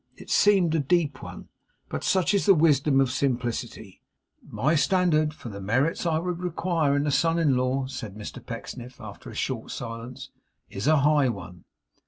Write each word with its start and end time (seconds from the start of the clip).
It 0.17 0.31
seemed 0.31 0.73
a 0.73 0.79
deep 0.79 1.21
one, 1.21 1.49
but 1.87 2.03
such 2.03 2.33
is 2.33 2.47
the 2.47 2.55
wisdom 2.55 2.99
of 2.99 3.11
simplicity!' 3.11 4.01
'My 4.41 4.73
standard 4.73 5.31
for 5.31 5.49
the 5.49 5.61
merits 5.61 6.07
I 6.07 6.17
would 6.17 6.39
require 6.39 6.95
in 6.95 7.05
a 7.05 7.11
son 7.11 7.37
in 7.37 7.55
law,' 7.55 7.85
said 7.85 8.15
Mr 8.15 8.43
Pecksniff, 8.43 8.99
after 8.99 9.29
a 9.29 9.35
short 9.35 9.69
silence, 9.69 10.31
'is 10.71 10.87
a 10.87 10.97
high 11.01 11.29
one. 11.29 11.65